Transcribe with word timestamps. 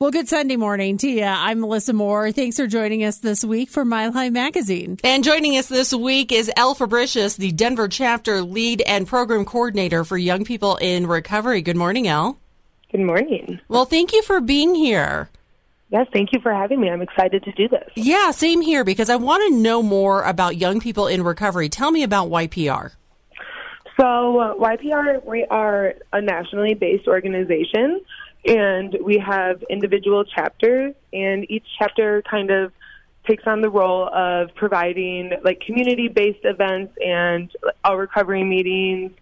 Well, 0.00 0.12
good 0.12 0.28
Sunday 0.28 0.54
morning 0.54 0.96
to 0.98 1.08
you. 1.08 1.24
I'm 1.24 1.58
Melissa 1.58 1.92
Moore. 1.92 2.30
Thanks 2.30 2.56
for 2.56 2.68
joining 2.68 3.02
us 3.02 3.18
this 3.18 3.44
week 3.44 3.68
for 3.68 3.84
Mile 3.84 4.12
High 4.12 4.30
Magazine. 4.30 4.96
And 5.02 5.24
joining 5.24 5.56
us 5.56 5.66
this 5.66 5.92
week 5.92 6.30
is 6.30 6.48
Elle 6.56 6.76
Fabricius, 6.76 7.36
the 7.36 7.50
Denver 7.50 7.88
chapter 7.88 8.42
lead 8.42 8.80
and 8.82 9.08
program 9.08 9.44
coordinator 9.44 10.04
for 10.04 10.16
young 10.16 10.44
people 10.44 10.76
in 10.76 11.08
recovery. 11.08 11.62
Good 11.62 11.76
morning, 11.76 12.06
Elle. 12.06 12.38
Good 12.92 13.00
morning. 13.00 13.58
Well, 13.66 13.86
thank 13.86 14.12
you 14.12 14.22
for 14.22 14.40
being 14.40 14.76
here. 14.76 15.30
Yes, 15.90 16.06
thank 16.12 16.32
you 16.32 16.38
for 16.38 16.54
having 16.54 16.80
me. 16.80 16.88
I'm 16.90 17.02
excited 17.02 17.42
to 17.42 17.50
do 17.50 17.66
this. 17.66 17.90
Yeah, 17.96 18.30
same 18.30 18.60
here 18.60 18.84
because 18.84 19.10
I 19.10 19.16
want 19.16 19.52
to 19.52 19.60
know 19.60 19.82
more 19.82 20.22
about 20.22 20.56
young 20.56 20.78
people 20.78 21.08
in 21.08 21.24
recovery. 21.24 21.68
Tell 21.68 21.90
me 21.90 22.04
about 22.04 22.30
YPR. 22.30 22.92
So, 24.00 24.38
uh, 24.38 24.54
YPR, 24.54 25.24
we 25.24 25.44
are 25.46 25.94
a 26.12 26.20
nationally 26.20 26.74
based 26.74 27.08
organization 27.08 28.02
and 28.44 28.96
we 29.02 29.18
have 29.18 29.62
individual 29.68 30.24
chapters, 30.24 30.94
and 31.12 31.50
each 31.50 31.66
chapter 31.78 32.22
kind 32.22 32.50
of 32.50 32.72
takes 33.26 33.46
on 33.46 33.60
the 33.60 33.68
role 33.68 34.08
of 34.14 34.54
providing 34.54 35.32
like 35.44 35.60
community 35.60 36.08
based 36.08 36.44
events 36.44 36.96
and 37.04 37.50
our 37.84 37.98
recovery 37.98 38.42
meetings, 38.42 39.12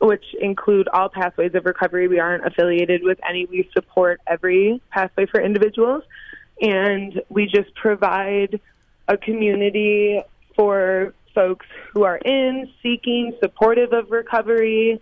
which 0.00 0.24
include 0.40 0.86
all 0.88 1.08
pathways 1.08 1.54
of 1.54 1.64
recovery. 1.64 2.08
We 2.08 2.18
aren't 2.18 2.46
affiliated 2.46 3.02
with 3.02 3.18
any, 3.26 3.46
we 3.46 3.68
support 3.72 4.20
every 4.26 4.82
pathway 4.90 5.26
for 5.26 5.40
individuals. 5.40 6.04
And 6.60 7.22
we 7.28 7.46
just 7.46 7.74
provide 7.74 8.60
a 9.06 9.16
community 9.16 10.20
for 10.56 11.14
folks 11.34 11.66
who 11.92 12.02
are 12.02 12.18
in, 12.18 12.68
seeking, 12.82 13.32
supportive 13.40 13.92
of 13.92 14.10
recovery. 14.10 15.00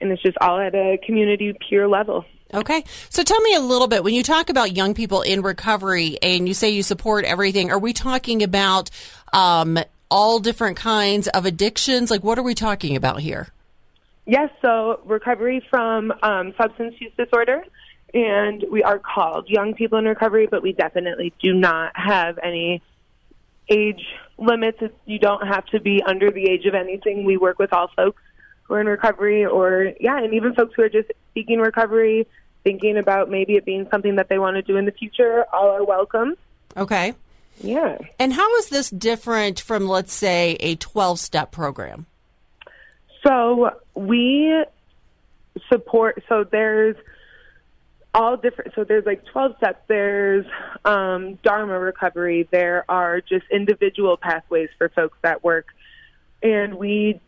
And 0.00 0.12
it's 0.12 0.22
just 0.22 0.38
all 0.40 0.58
at 0.60 0.74
a 0.74 0.98
community 1.04 1.54
peer 1.68 1.88
level. 1.88 2.24
Okay. 2.54 2.84
So 3.10 3.22
tell 3.22 3.40
me 3.40 3.54
a 3.54 3.60
little 3.60 3.88
bit 3.88 4.04
when 4.04 4.14
you 4.14 4.22
talk 4.22 4.48
about 4.48 4.76
young 4.76 4.94
people 4.94 5.22
in 5.22 5.42
recovery 5.42 6.18
and 6.22 6.46
you 6.46 6.54
say 6.54 6.70
you 6.70 6.84
support 6.84 7.24
everything, 7.24 7.70
are 7.72 7.78
we 7.78 7.92
talking 7.92 8.42
about 8.42 8.90
um, 9.32 9.78
all 10.10 10.38
different 10.38 10.76
kinds 10.76 11.26
of 11.28 11.46
addictions? 11.46 12.10
Like, 12.10 12.22
what 12.22 12.38
are 12.38 12.44
we 12.44 12.54
talking 12.54 12.94
about 12.94 13.20
here? 13.20 13.48
Yes, 14.26 14.50
so 14.62 15.00
recovery 15.04 15.66
from 15.68 16.12
um, 16.22 16.54
substance 16.56 16.94
use 16.98 17.12
disorder, 17.16 17.62
and 18.14 18.64
we 18.70 18.82
are 18.82 18.98
called 18.98 19.50
Young 19.50 19.74
People 19.74 19.98
in 19.98 20.06
Recovery, 20.06 20.46
but 20.46 20.62
we 20.62 20.72
definitely 20.72 21.34
do 21.42 21.52
not 21.52 21.92
have 21.94 22.38
any 22.42 22.80
age 23.68 24.02
limits. 24.38 24.78
You 25.04 25.18
don't 25.18 25.46
have 25.46 25.66
to 25.66 25.80
be 25.80 26.02
under 26.02 26.30
the 26.30 26.48
age 26.48 26.64
of 26.64 26.74
anything. 26.74 27.24
We 27.24 27.36
work 27.36 27.58
with 27.58 27.72
all 27.74 27.88
folks 27.94 28.22
who 28.62 28.74
are 28.74 28.80
in 28.80 28.86
recovery, 28.86 29.44
or 29.44 29.92
yeah, 30.00 30.18
and 30.18 30.32
even 30.32 30.54
folks 30.54 30.72
who 30.74 30.82
are 30.82 30.88
just 30.88 31.10
seeking 31.34 31.58
recovery, 31.58 32.26
thinking 32.64 32.96
about 32.96 33.30
maybe 33.30 33.54
it 33.54 33.64
being 33.64 33.86
something 33.90 34.16
that 34.16 34.28
they 34.28 34.38
want 34.38 34.56
to 34.56 34.62
do 34.62 34.76
in 34.76 34.86
the 34.86 34.92
future. 34.92 35.44
All 35.52 35.68
are 35.68 35.84
welcome. 35.84 36.34
Okay. 36.76 37.14
Yeah. 37.60 37.98
And 38.18 38.32
how 38.32 38.56
is 38.56 38.68
this 38.70 38.90
different 38.90 39.60
from, 39.60 39.86
let's 39.86 40.12
say, 40.12 40.56
a 40.60 40.74
12 40.76 41.20
step 41.20 41.52
program? 41.52 42.06
So 43.24 43.70
we 43.94 44.64
support, 45.72 46.22
so 46.28 46.44
there's 46.44 46.96
all 48.12 48.36
different, 48.36 48.74
so 48.74 48.84
there's 48.84 49.06
like 49.06 49.24
12 49.26 49.56
steps. 49.58 49.80
There's 49.86 50.46
um, 50.84 51.34
Dharma 51.42 51.78
recovery. 51.78 52.48
There 52.50 52.84
are 52.88 53.20
just 53.20 53.44
individual 53.50 54.16
pathways 54.16 54.68
for 54.78 54.88
folks 54.88 55.16
that 55.22 55.44
work. 55.44 55.66
And 56.42 56.74
we 56.74 57.20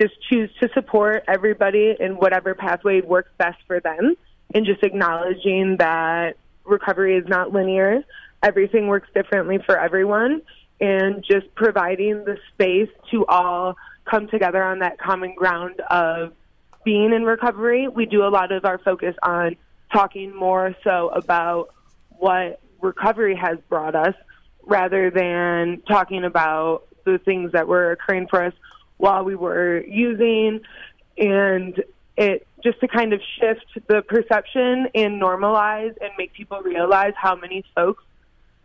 just 0.00 0.14
choose 0.28 0.50
to 0.60 0.68
support 0.74 1.24
everybody 1.28 1.94
in 1.98 2.12
whatever 2.12 2.54
pathway 2.54 3.00
works 3.00 3.30
best 3.38 3.58
for 3.66 3.80
them 3.80 4.16
and 4.54 4.64
just 4.64 4.82
acknowledging 4.82 5.76
that 5.78 6.36
recovery 6.64 7.16
is 7.16 7.26
not 7.28 7.52
linear. 7.52 8.04
Everything 8.42 8.86
works 8.86 9.08
differently 9.14 9.58
for 9.58 9.78
everyone 9.78 10.42
and 10.80 11.24
just 11.24 11.52
providing 11.54 12.24
the 12.24 12.38
space 12.52 12.88
to 13.10 13.26
all 13.26 13.76
come 14.04 14.28
together 14.28 14.62
on 14.62 14.78
that 14.80 14.98
common 14.98 15.34
ground 15.34 15.80
of 15.90 16.32
being 16.84 17.12
in 17.12 17.24
recovery. 17.24 17.88
We 17.88 18.06
do 18.06 18.24
a 18.24 18.28
lot 18.28 18.52
of 18.52 18.64
our 18.64 18.78
focus 18.78 19.16
on 19.22 19.56
talking 19.92 20.34
more 20.34 20.74
so 20.84 21.08
about 21.08 21.74
what 22.10 22.60
recovery 22.80 23.34
has 23.36 23.58
brought 23.68 23.94
us 23.94 24.14
rather 24.62 25.10
than 25.10 25.82
talking 25.88 26.24
about 26.24 26.86
the 27.04 27.18
things 27.18 27.52
that 27.52 27.66
were 27.66 27.92
occurring 27.92 28.28
for 28.28 28.44
us 28.44 28.54
while 28.96 29.24
we 29.24 29.34
were 29.34 29.82
using 29.84 30.60
and 31.16 31.82
it 32.16 32.46
just 32.64 32.80
to 32.80 32.88
kind 32.88 33.12
of 33.12 33.20
shift 33.38 33.66
the 33.88 34.02
perception 34.02 34.88
and 34.94 35.20
normalize 35.20 35.94
and 36.00 36.10
make 36.16 36.32
people 36.32 36.60
realize 36.60 37.12
how 37.14 37.36
many 37.36 37.62
folks 37.74 38.02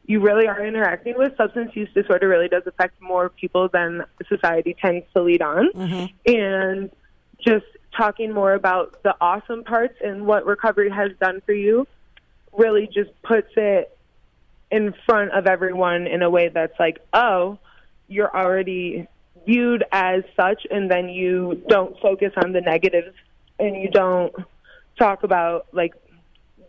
you 0.05 0.21
really 0.21 0.47
are 0.47 0.65
interacting 0.65 1.17
with. 1.17 1.35
Substance 1.37 1.75
use 1.75 1.89
disorder 1.93 2.27
really 2.27 2.47
does 2.47 2.63
affect 2.65 2.99
more 3.01 3.29
people 3.29 3.67
than 3.67 4.05
society 4.27 4.75
tends 4.81 5.05
to 5.13 5.21
lead 5.21 5.41
on. 5.41 5.71
Mm-hmm. 5.73 6.33
And 6.33 6.89
just 7.45 7.65
talking 7.95 8.33
more 8.33 8.53
about 8.53 9.03
the 9.03 9.15
awesome 9.19 9.63
parts 9.63 9.95
and 10.03 10.25
what 10.25 10.45
recovery 10.45 10.89
has 10.89 11.11
done 11.19 11.41
for 11.45 11.53
you 11.53 11.85
really 12.57 12.87
just 12.87 13.11
puts 13.21 13.51
it 13.57 13.95
in 14.71 14.93
front 15.05 15.31
of 15.31 15.45
everyone 15.45 16.07
in 16.07 16.21
a 16.21 16.29
way 16.29 16.49
that's 16.49 16.79
like, 16.79 16.99
oh, 17.13 17.59
you're 18.07 18.35
already 18.35 19.07
viewed 19.45 19.83
as 19.91 20.23
such, 20.35 20.65
and 20.69 20.89
then 20.89 21.09
you 21.09 21.61
don't 21.67 21.99
focus 21.99 22.31
on 22.37 22.51
the 22.51 22.61
negatives 22.61 23.15
and 23.59 23.75
you 23.75 23.89
don't 23.89 24.33
talk 24.97 25.23
about 25.23 25.67
like 25.71 25.93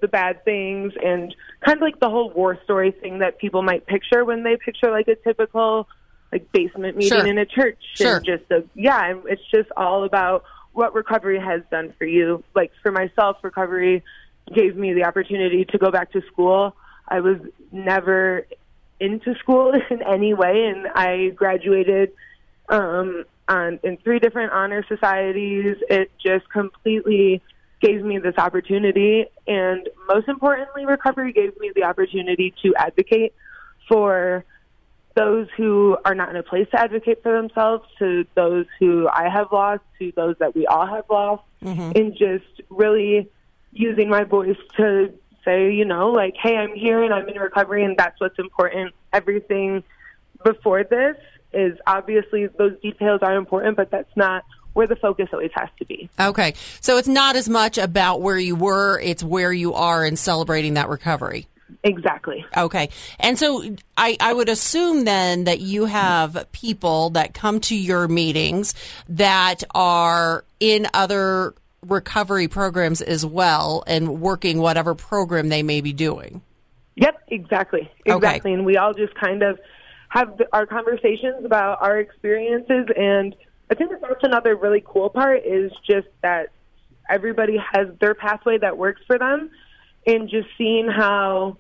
the 0.00 0.08
bad 0.08 0.44
things 0.44 0.92
and 1.02 1.34
kind 1.64 1.76
of 1.76 1.82
like 1.82 2.00
the 2.00 2.08
whole 2.08 2.30
war 2.30 2.58
story 2.64 2.90
thing 2.90 3.18
that 3.18 3.38
people 3.38 3.62
might 3.62 3.86
picture 3.86 4.24
when 4.24 4.42
they 4.42 4.56
picture 4.56 4.90
like 4.90 5.08
a 5.08 5.14
typical 5.16 5.86
like 6.32 6.50
basement 6.52 6.96
meeting 6.96 7.18
sure. 7.18 7.26
in 7.26 7.38
a 7.38 7.46
church 7.46 7.78
sure. 7.94 8.16
and 8.16 8.24
just 8.24 8.44
a 8.50 8.64
yeah 8.74 9.14
it's 9.26 9.42
just 9.50 9.68
all 9.76 10.04
about 10.04 10.44
what 10.72 10.94
recovery 10.94 11.38
has 11.38 11.60
done 11.70 11.92
for 11.98 12.06
you 12.06 12.42
like 12.54 12.72
for 12.82 12.92
myself 12.92 13.36
recovery 13.42 14.02
gave 14.54 14.76
me 14.76 14.92
the 14.94 15.04
opportunity 15.04 15.64
to 15.64 15.78
go 15.78 15.90
back 15.90 16.10
to 16.12 16.22
school 16.32 16.74
i 17.08 17.20
was 17.20 17.36
never 17.72 18.46
into 19.00 19.34
school 19.36 19.72
in 19.90 20.02
any 20.02 20.32
way 20.34 20.66
and 20.66 20.86
i 20.94 21.28
graduated 21.30 22.12
um 22.68 23.24
on 23.50 23.80
in 23.82 23.96
three 23.98 24.18
different 24.18 24.52
honor 24.52 24.84
societies. 24.88 25.76
It 25.90 26.10
just 26.24 26.48
completely 26.50 27.42
gave 27.80 28.02
me 28.02 28.18
this 28.18 28.36
opportunity, 28.38 29.26
and 29.46 29.88
most 30.06 30.28
importantly, 30.28 30.84
recovery 30.84 31.32
gave 31.32 31.58
me 31.58 31.72
the 31.74 31.84
opportunity 31.84 32.54
to 32.62 32.74
advocate 32.76 33.34
for 33.88 34.44
those 35.16 35.48
who 35.56 35.96
are 36.04 36.14
not 36.14 36.28
in 36.28 36.36
a 36.36 36.42
place 36.42 36.68
to 36.70 36.80
advocate 36.80 37.22
for 37.22 37.32
themselves, 37.32 37.84
to 37.98 38.24
those 38.34 38.66
who 38.78 39.08
I 39.08 39.28
have 39.28 39.50
lost, 39.50 39.82
to 39.98 40.12
those 40.14 40.36
that 40.38 40.54
we 40.54 40.66
all 40.66 40.86
have 40.86 41.04
lost, 41.10 41.42
mm-hmm. 41.62 41.92
and 41.96 42.12
just 42.16 42.68
really 42.68 43.28
using 43.72 44.08
my 44.08 44.24
voice 44.24 44.56
to 44.76 45.12
say, 45.44 45.72
you 45.72 45.84
know, 45.84 46.10
like, 46.10 46.34
hey, 46.40 46.56
I'm 46.56 46.74
here 46.74 47.02
and 47.02 47.12
I'm 47.12 47.28
in 47.28 47.38
recovery, 47.38 47.84
and 47.84 47.96
that's 47.96 48.20
what's 48.20 48.38
important. 48.38 48.94
Everything 49.12 49.82
before 50.44 50.84
this 50.84 51.16
is 51.52 51.78
obviously 51.86 52.46
those 52.46 52.78
details 52.80 53.20
are 53.22 53.36
important, 53.36 53.76
but 53.76 53.90
that's 53.90 54.14
not 54.16 54.44
where 54.72 54.86
the 54.86 54.96
focus 54.96 55.28
always 55.32 55.50
has 55.54 55.68
to 55.78 55.84
be. 55.84 56.08
Okay. 56.18 56.54
So 56.80 56.96
it's 56.96 57.08
not 57.08 57.36
as 57.36 57.48
much 57.48 57.78
about 57.78 58.20
where 58.20 58.38
you 58.38 58.54
were, 58.54 59.00
it's 59.00 59.22
where 59.22 59.52
you 59.52 59.74
are 59.74 60.04
in 60.04 60.16
celebrating 60.16 60.74
that 60.74 60.88
recovery. 60.88 61.46
Exactly. 61.82 62.44
Okay. 62.56 62.90
And 63.18 63.38
so 63.38 63.64
I, 63.96 64.16
I 64.20 64.32
would 64.32 64.48
assume 64.48 65.04
then 65.04 65.44
that 65.44 65.60
you 65.60 65.86
have 65.86 66.46
people 66.52 67.10
that 67.10 67.34
come 67.34 67.60
to 67.60 67.76
your 67.76 68.08
meetings 68.08 68.74
that 69.08 69.62
are 69.74 70.44
in 70.58 70.86
other 70.94 71.54
recovery 71.86 72.48
programs 72.48 73.00
as 73.00 73.24
well 73.24 73.82
and 73.86 74.20
working 74.20 74.60
whatever 74.60 74.94
program 74.94 75.48
they 75.48 75.62
may 75.62 75.80
be 75.80 75.92
doing. 75.92 76.42
Yep, 76.96 77.22
exactly. 77.28 77.90
Exactly. 78.04 78.50
Okay. 78.50 78.52
And 78.52 78.66
we 78.66 78.76
all 78.76 78.92
just 78.92 79.14
kind 79.14 79.42
of 79.42 79.58
have 80.10 80.40
our 80.52 80.66
conversations 80.66 81.44
about 81.44 81.80
our 81.80 81.98
experiences. 81.98 82.86
And 82.96 83.34
I 83.70 83.74
think 83.74 83.90
that's 83.90 84.22
another 84.22 84.54
really 84.54 84.82
cool 84.84 85.08
part 85.08 85.44
is 85.44 85.72
just 85.88 86.08
that 86.22 86.50
everybody 87.08 87.56
has 87.72 87.88
their 88.00 88.14
pathway 88.14 88.58
that 88.58 88.76
works 88.76 89.00
for 89.06 89.18
them, 89.18 89.50
and 90.06 90.28
just 90.28 90.48
seeing 90.56 90.88
how 90.88 91.56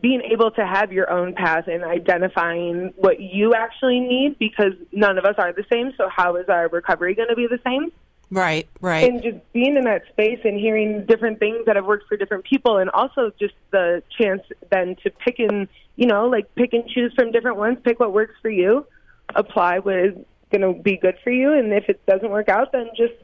being 0.00 0.20
able 0.30 0.50
to 0.50 0.66
have 0.66 0.92
your 0.92 1.10
own 1.10 1.32
path 1.32 1.68
and 1.68 1.82
identifying 1.82 2.92
what 2.96 3.18
you 3.18 3.54
actually 3.54 3.98
need 3.98 4.38
because 4.38 4.72
none 4.92 5.16
of 5.16 5.24
us 5.24 5.36
are 5.38 5.54
the 5.54 5.64
same. 5.72 5.92
So 5.96 6.10
how 6.14 6.36
is 6.36 6.48
our 6.50 6.68
recovery 6.68 7.14
going 7.14 7.30
to 7.30 7.34
be 7.34 7.46
the 7.46 7.60
same? 7.64 7.90
Right, 8.30 8.68
right. 8.80 9.08
And 9.08 9.22
just 9.22 9.52
being 9.52 9.76
in 9.76 9.84
that 9.84 10.02
space 10.10 10.40
and 10.44 10.58
hearing 10.58 11.06
different 11.06 11.38
things 11.38 11.64
that 11.64 11.76
have 11.76 11.86
worked 11.86 12.08
for 12.08 12.16
different 12.16 12.44
people, 12.44 12.76
and 12.76 12.90
also 12.90 13.32
just 13.40 13.54
the 13.70 14.02
chance 14.18 14.42
then 14.70 14.96
to 15.02 15.10
pick 15.10 15.38
and, 15.38 15.68
you 15.96 16.06
know, 16.06 16.26
like 16.28 16.54
pick 16.54 16.72
and 16.72 16.86
choose 16.88 17.12
from 17.14 17.32
different 17.32 17.56
ones, 17.56 17.78
pick 17.82 17.98
what 17.98 18.12
works 18.12 18.34
for 18.40 18.50
you, 18.50 18.86
apply 19.34 19.80
what 19.80 19.96
is 19.96 20.14
going 20.50 20.60
to 20.60 20.80
be 20.80 20.96
good 20.96 21.16
for 21.24 21.30
you, 21.30 21.52
and 21.52 21.72
if 21.72 21.88
it 21.88 22.04
doesn't 22.06 22.30
work 22.30 22.48
out, 22.48 22.72
then 22.72 22.88
just 22.96 23.14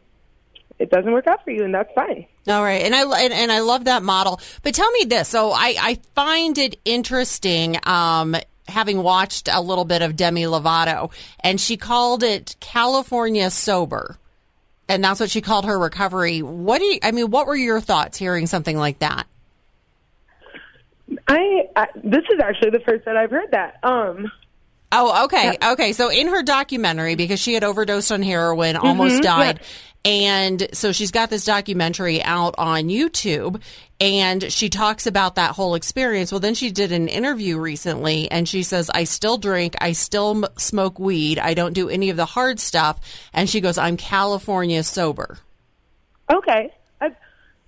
it 0.78 0.90
doesn't 0.90 1.12
work 1.12 1.26
out 1.26 1.44
for 1.44 1.50
you, 1.50 1.64
and 1.64 1.74
that's 1.74 1.92
fine. 1.94 2.26
All 2.48 2.62
right, 2.62 2.82
and 2.82 2.94
I 2.94 3.02
and, 3.02 3.32
and 3.32 3.52
I 3.52 3.60
love 3.60 3.84
that 3.84 4.02
model. 4.02 4.40
But 4.62 4.74
tell 4.74 4.90
me 4.90 5.04
this: 5.04 5.28
so 5.28 5.52
I, 5.52 5.76
I 5.80 5.98
find 6.14 6.58
it 6.58 6.80
interesting. 6.84 7.76
Um, 7.84 8.36
having 8.69 9.02
watched 9.02 9.48
a 9.52 9.60
little 9.60 9.84
bit 9.84 10.02
of 10.02 10.16
Demi 10.16 10.42
Lovato, 10.44 11.12
and 11.40 11.60
she 11.60 11.76
called 11.76 12.22
it 12.22 12.56
California 12.60 13.50
sober, 13.50 14.19
and 14.88 15.04
that's 15.04 15.20
what 15.20 15.30
she 15.30 15.40
called 15.40 15.66
her 15.66 15.78
recovery. 15.78 16.42
What 16.42 16.78
do 16.78 16.86
you? 16.86 16.98
I 17.02 17.12
mean, 17.12 17.30
what 17.30 17.46
were 17.46 17.56
your 17.56 17.80
thoughts 17.80 18.19
hearing 18.19 18.46
something 18.46 18.76
like 18.76 18.98
that? 19.00 19.26
I, 21.28 21.69
I 21.76 21.86
this 21.94 22.24
is 22.32 22.40
actually 22.40 22.70
the 22.70 22.80
first 22.80 23.04
that 23.04 23.16
I've 23.16 23.30
heard 23.30 23.50
that. 23.52 23.78
Um, 23.82 24.30
Oh, 24.94 25.24
okay. 25.24 25.56
Yeah. 25.58 25.72
Okay. 25.72 25.92
So 25.94 26.10
in 26.10 26.28
her 26.28 26.42
documentary, 26.42 27.14
because 27.14 27.40
she 27.40 27.54
had 27.54 27.64
overdosed 27.64 28.12
on 28.12 28.22
heroin, 28.22 28.76
mm-hmm. 28.76 28.86
almost 28.86 29.22
died. 29.22 29.58
Yeah. 29.60 29.66
And 30.04 30.69
so 30.72 30.92
she's 30.92 31.12
got 31.12 31.30
this 31.30 31.44
documentary 31.44 32.22
out 32.22 32.56
on 32.58 32.84
YouTube 32.84 33.62
and 34.00 34.52
she 34.52 34.69
talks 34.69 35.06
about 35.06 35.36
that 35.36 35.52
whole 35.52 35.76
experience. 35.76 36.32
Well, 36.32 36.40
then 36.40 36.54
she 36.54 36.72
did 36.72 36.90
an 36.90 37.06
interview 37.06 37.56
recently 37.56 38.28
and 38.30 38.48
she 38.48 38.64
says, 38.64 38.90
I 38.92 39.04
still 39.04 39.38
drink. 39.38 39.76
I 39.80 39.92
still 39.92 40.44
m- 40.44 40.52
smoke 40.58 40.98
weed. 40.98 41.38
I 41.38 41.54
don't 41.54 41.72
do 41.72 41.88
any 41.88 42.10
of 42.10 42.16
the 42.16 42.26
hard 42.26 42.58
stuff. 42.58 42.98
And 43.32 43.48
she 43.48 43.60
goes, 43.60 43.78
I'm 43.78 43.96
California 43.96 44.82
sober. 44.82 45.38
Okay. 46.30 46.74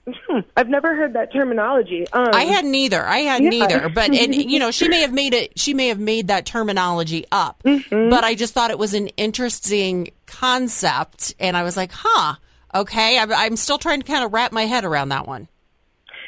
I've 0.57 0.69
never 0.69 0.95
heard 0.95 1.15
that 1.15 1.33
terminology. 1.33 2.07
Um, 2.13 2.29
I 2.33 2.45
had 2.45 2.65
neither. 2.65 3.05
I 3.05 3.19
had 3.19 3.43
yeah. 3.43 3.51
neither. 3.51 3.89
But 3.89 4.13
and 4.15 4.35
you 4.51 4.59
know, 4.59 4.71
she 4.71 4.89
may 4.89 5.01
have 5.01 5.13
made 5.13 5.35
it. 5.35 5.59
She 5.59 5.75
may 5.75 5.89
have 5.89 5.99
made 5.99 6.29
that 6.29 6.47
terminology 6.47 7.25
up. 7.33 7.63
Mm-hmm. 7.65 8.11
But 8.11 8.25
I 8.25 8.35
just 8.35 8.55
thought 8.55 8.71
it 8.71 8.79
was 8.79 8.95
an 8.95 9.09
interesting 9.09 10.11
concept, 10.27 11.35
and 11.41 11.57
I 11.57 11.63
was 11.63 11.77
like, 11.77 11.93
"Huh, 11.93 12.37
okay." 12.75 13.19
I'm, 13.19 13.33
I'm 13.33 13.57
still 13.57 13.79
trying 13.79 14.01
to 14.01 14.07
kind 14.07 14.25
of 14.25 14.33
wrap 14.33 14.53
my 14.53 14.67
head 14.67 14.85
around 14.85 15.09
that 15.09 15.27
one. 15.27 15.49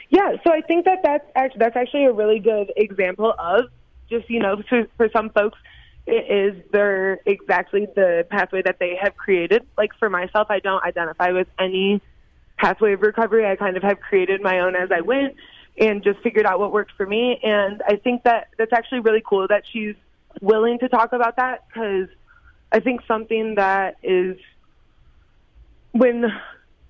Yeah. 0.08 0.36
So 0.44 0.52
I 0.52 0.62
think 0.62 0.84
that 0.86 1.00
that's 1.02 1.26
actually 1.34 1.58
that's 1.58 1.76
actually 1.76 2.04
a 2.06 2.12
really 2.12 2.38
good 2.38 2.72
example 2.76 3.34
of 3.38 3.66
just 4.08 4.30
you 4.30 4.40
know 4.40 4.62
for, 4.68 4.86
for 4.96 5.10
some 5.10 5.30
folks 5.30 5.58
it 6.06 6.30
is 6.30 6.70
their 6.70 7.18
exactly 7.26 7.86
the 7.94 8.24
pathway 8.30 8.62
that 8.62 8.78
they 8.78 8.96
have 9.00 9.16
created. 9.16 9.66
Like 9.76 9.90
for 9.98 10.08
myself, 10.08 10.46
I 10.50 10.60
don't 10.60 10.82
identify 10.84 11.32
with 11.32 11.48
any 11.58 12.00
pathway 12.56 12.92
of 12.92 13.02
recovery. 13.02 13.46
I 13.46 13.56
kind 13.56 13.76
of 13.76 13.82
have 13.82 14.00
created 14.00 14.42
my 14.42 14.60
own 14.60 14.74
as 14.76 14.90
I 14.90 15.00
went 15.00 15.36
and 15.78 16.02
just 16.02 16.20
figured 16.20 16.46
out 16.46 16.58
what 16.58 16.72
worked 16.72 16.92
for 16.96 17.06
me. 17.06 17.38
And 17.42 17.82
I 17.86 17.96
think 17.96 18.24
that 18.24 18.48
that's 18.56 18.72
actually 18.72 19.00
really 19.00 19.22
cool 19.24 19.46
that 19.48 19.64
she's 19.70 19.94
willing 20.40 20.78
to 20.78 20.88
talk 20.88 21.12
about 21.12 21.36
that 21.36 21.66
because 21.68 22.08
I 22.72 22.80
think 22.80 23.02
something 23.06 23.56
that 23.56 23.96
is 24.02 24.38
when 25.92 26.32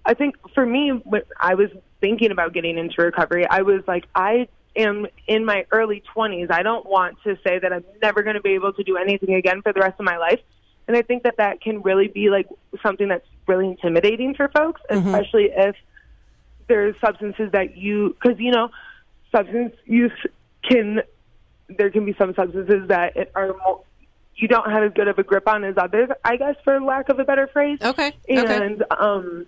I 0.05 0.15
think 0.15 0.37
for 0.55 0.65
me, 0.65 0.91
when 0.91 1.23
I 1.41 1.55
was 1.55 1.71
thinking 2.01 2.31
about 2.31 2.53
getting 2.53 2.79
into 2.79 3.03
recovery, 3.03 3.47
I 3.49 3.63
was 3.63 3.83
like, 3.87 4.07
I 4.15 4.49
am 4.77 5.07
in 5.27 5.45
my 5.45 5.67
early 5.73 6.03
20s. 6.15 6.51
I 6.51 6.63
don't 6.63 6.87
want 6.87 7.19
to 7.25 7.37
say 7.45 7.59
that 7.59 7.73
I'm 7.73 7.85
never 8.03 8.23
going 8.23 8.37
to 8.37 8.43
be 8.43 8.51
able 8.51 8.73
to 8.75 8.85
do 8.85 8.97
anything 8.97 9.35
again 9.35 9.63
for 9.63 9.73
the 9.73 9.81
rest 9.81 9.99
of 9.99 10.05
my 10.05 10.17
life. 10.17 10.41
And 10.87 10.97
I 10.97 11.03
think 11.03 11.25
that 11.25 11.39
that 11.39 11.61
can 11.61 11.83
really 11.83 12.09
be 12.09 12.31
like 12.31 12.47
something 12.83 13.09
that's 13.09 13.27
really 13.47 13.67
intimidating 13.67 14.35
for 14.35 14.49
folks, 14.49 14.81
mm-hmm. 14.91 15.07
especially 15.07 15.51
if 15.55 15.77
there's 16.69 16.99
substances 17.01 17.51
that 17.53 17.77
you, 17.77 18.17
because 18.21 18.39
you 18.39 18.51
know, 18.51 18.71
substance 19.33 19.75
use 19.85 20.13
can, 20.69 21.03
there 21.69 21.91
can 21.91 22.05
be 22.05 22.15
some 22.19 22.35
substances 22.35 22.89
that 22.89 23.31
are 23.35 23.55
more, 23.65 23.83
you 24.37 24.49
don't 24.49 24.71
have 24.71 24.83
as 24.83 24.93
good 24.93 25.09
of 25.09 25.19
a 25.19 25.23
grip 25.23 25.49
on 25.49 25.65
as 25.65 25.77
others, 25.79 26.11
I 26.25 26.37
guess, 26.37 26.57
for 26.65 26.81
lack 26.81 27.09
of 27.09 27.19
a 27.19 27.25
better 27.25 27.47
phrase. 27.47 27.79
Okay. 27.81 28.13
And, 28.29 28.83
okay. 28.83 28.85
um, 28.91 29.47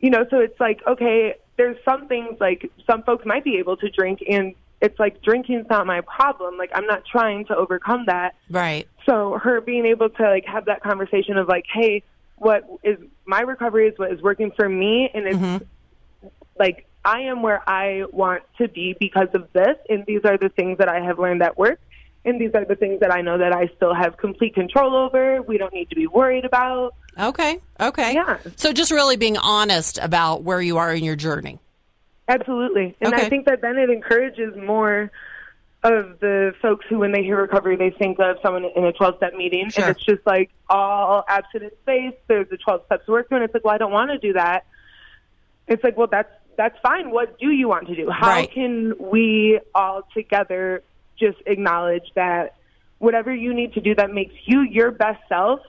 you 0.00 0.10
know, 0.10 0.24
so 0.30 0.38
it's 0.38 0.58
like, 0.60 0.80
okay, 0.86 1.34
there's 1.56 1.76
some 1.84 2.06
things 2.08 2.36
like 2.40 2.70
some 2.86 3.02
folks 3.02 3.26
might 3.26 3.44
be 3.44 3.58
able 3.58 3.76
to 3.78 3.90
drink 3.90 4.22
and 4.28 4.54
it's 4.80 4.98
like 4.98 5.20
drinking's 5.22 5.66
not 5.68 5.86
my 5.86 6.00
problem. 6.00 6.56
Like 6.56 6.70
I'm 6.74 6.86
not 6.86 7.04
trying 7.04 7.44
to 7.46 7.56
overcome 7.56 8.06
that. 8.06 8.34
Right. 8.48 8.88
So 9.04 9.38
her 9.42 9.60
being 9.60 9.84
able 9.84 10.08
to 10.08 10.22
like 10.22 10.46
have 10.46 10.66
that 10.66 10.82
conversation 10.82 11.36
of 11.36 11.48
like, 11.48 11.66
hey, 11.72 12.02
what 12.40 12.64
is 12.82 12.98
my 13.26 13.42
recovery 13.42 13.86
is 13.86 13.98
what 13.98 14.10
is 14.10 14.20
working 14.22 14.50
for 14.50 14.68
me, 14.68 15.10
and 15.12 15.26
it's 15.26 15.36
mm-hmm. 15.36 16.28
like 16.58 16.86
I 17.04 17.20
am 17.22 17.42
where 17.42 17.62
I 17.68 18.04
want 18.10 18.42
to 18.58 18.66
be 18.66 18.96
because 18.98 19.28
of 19.34 19.52
this, 19.52 19.76
and 19.88 20.04
these 20.06 20.22
are 20.24 20.38
the 20.38 20.48
things 20.48 20.78
that 20.78 20.88
I 20.88 21.00
have 21.00 21.18
learned 21.18 21.42
that 21.42 21.58
work. 21.58 21.78
And 22.24 22.38
these 22.40 22.50
are 22.54 22.64
the 22.66 22.76
things 22.76 23.00
that 23.00 23.10
I 23.10 23.22
know 23.22 23.38
that 23.38 23.52
I 23.52 23.70
still 23.76 23.94
have 23.94 24.18
complete 24.18 24.54
control 24.54 24.94
over. 24.94 25.40
We 25.40 25.56
don't 25.56 25.72
need 25.72 25.88
to 25.88 25.96
be 25.96 26.06
worried 26.06 26.44
about. 26.44 26.94
Okay. 27.18 27.58
Okay. 27.78 28.12
Yeah. 28.12 28.38
So 28.56 28.72
just 28.72 28.90
really 28.90 29.16
being 29.16 29.38
honest 29.38 29.98
about 29.98 30.42
where 30.42 30.60
you 30.60 30.76
are 30.76 30.94
in 30.94 31.02
your 31.02 31.16
journey. 31.16 31.58
Absolutely. 32.28 32.94
And 33.00 33.14
okay. 33.14 33.24
I 33.24 33.28
think 33.30 33.46
that 33.46 33.62
then 33.62 33.78
it 33.78 33.88
encourages 33.88 34.54
more 34.54 35.10
of 35.82 36.20
the 36.20 36.52
folks 36.60 36.84
who, 36.88 36.98
when 36.98 37.12
they 37.12 37.22
hear 37.22 37.40
recovery, 37.40 37.76
they 37.76 37.90
think 37.90 38.18
of 38.20 38.36
someone 38.42 38.64
in 38.76 38.84
a 38.84 38.92
12 38.92 39.16
step 39.16 39.34
meeting. 39.34 39.70
Sure. 39.70 39.84
And 39.84 39.96
it's 39.96 40.04
just 40.04 40.26
like 40.26 40.50
all 40.68 41.24
abstinence 41.26 41.74
based. 41.86 42.18
There's 42.26 42.48
the 42.50 42.58
12 42.58 42.84
steps 42.86 43.06
to 43.06 43.12
work 43.12 43.28
through. 43.28 43.38
And 43.38 43.44
it's 43.44 43.54
like, 43.54 43.64
well, 43.64 43.74
I 43.74 43.78
don't 43.78 43.92
want 43.92 44.10
to 44.10 44.18
do 44.18 44.34
that. 44.34 44.66
It's 45.66 45.82
like, 45.82 45.96
well, 45.96 46.08
that's, 46.10 46.30
that's 46.56 46.78
fine. 46.82 47.10
What 47.10 47.38
do 47.38 47.50
you 47.50 47.68
want 47.68 47.88
to 47.88 47.96
do? 47.96 48.10
How 48.10 48.28
right. 48.28 48.52
can 48.52 48.94
we 48.98 49.60
all 49.74 50.02
together 50.12 50.82
just 51.18 51.38
acknowledge 51.46 52.10
that 52.14 52.56
whatever 52.98 53.34
you 53.34 53.54
need 53.54 53.74
to 53.74 53.80
do 53.80 53.94
that 53.94 54.10
makes 54.10 54.34
you 54.44 54.60
your 54.62 54.90
best 54.90 55.20
self 55.28 55.60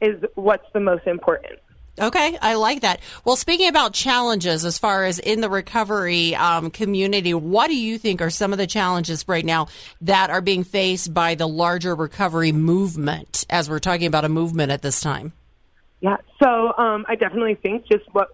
is 0.00 0.22
what's 0.34 0.66
the 0.74 0.80
most 0.80 1.06
important? 1.06 1.58
Okay, 2.00 2.36
I 2.42 2.54
like 2.54 2.80
that. 2.80 3.00
Well, 3.24 3.36
speaking 3.36 3.68
about 3.68 3.94
challenges 3.94 4.64
as 4.64 4.78
far 4.78 5.04
as 5.04 5.20
in 5.20 5.40
the 5.40 5.48
recovery 5.48 6.34
um, 6.34 6.70
community, 6.70 7.34
what 7.34 7.68
do 7.68 7.76
you 7.76 7.98
think 7.98 8.20
are 8.20 8.30
some 8.30 8.52
of 8.52 8.58
the 8.58 8.66
challenges 8.66 9.24
right 9.28 9.44
now 9.44 9.68
that 10.00 10.28
are 10.28 10.40
being 10.40 10.64
faced 10.64 11.14
by 11.14 11.36
the 11.36 11.46
larger 11.46 11.94
recovery 11.94 12.50
movement 12.50 13.46
as 13.48 13.70
we're 13.70 13.78
talking 13.78 14.08
about 14.08 14.24
a 14.24 14.28
movement 14.28 14.72
at 14.72 14.82
this 14.82 15.00
time? 15.00 15.32
Yeah, 16.00 16.16
so 16.42 16.76
um, 16.76 17.06
I 17.08 17.14
definitely 17.14 17.54
think 17.54 17.86
just 17.86 18.04
what 18.12 18.28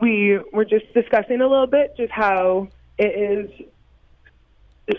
we 0.00 0.38
were 0.52 0.66
just 0.66 0.92
discussing 0.92 1.40
a 1.40 1.48
little 1.48 1.66
bit, 1.66 1.96
just 1.96 2.12
how 2.12 2.68
it 2.98 3.06
is. 3.06 3.66